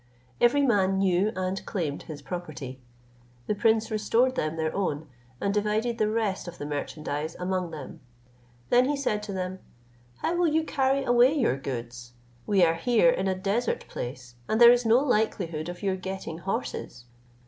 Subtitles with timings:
[0.41, 2.81] Every man knew and claimed his property.
[3.45, 5.07] The prince restored them their own,
[5.39, 7.99] and divided the rest of the merchandise among them.
[8.71, 9.59] Then he said to them,
[10.23, 12.13] "How will you carry away your goods?
[12.47, 16.39] We are here in a desert place, and there is no likelihood of your getting
[16.39, 17.05] horses."